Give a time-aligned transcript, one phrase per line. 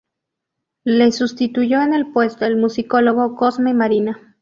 [0.83, 4.35] Le sustituyó en el puesto el musicólogo, Cosme Marina.